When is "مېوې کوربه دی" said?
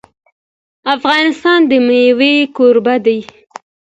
1.87-3.19